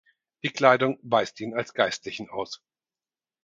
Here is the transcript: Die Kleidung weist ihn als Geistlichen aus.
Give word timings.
Die 0.41 0.49
Kleidung 0.49 0.97
weist 1.03 1.39
ihn 1.41 1.53
als 1.53 1.75
Geistlichen 1.75 2.27
aus. 2.27 2.63